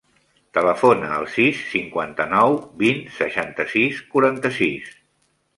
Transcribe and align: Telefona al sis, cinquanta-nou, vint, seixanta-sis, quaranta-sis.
Telefona 0.57 1.09
al 1.17 1.27
sis, 1.33 1.59
cinquanta-nou, 1.75 2.57
vint, 2.85 3.05
seixanta-sis, 3.19 4.03
quaranta-sis. 4.17 4.91